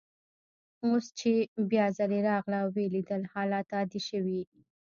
اوس 0.85 1.05
چي 1.19 1.33
بیا 1.71 1.85
ځلې 1.97 2.19
راغله 2.29 2.57
او 2.63 2.67
ویې 2.75 2.87
لیدل، 2.95 3.21
حالات 3.33 3.67
عادي 3.77 4.01
شوي. 4.09 4.41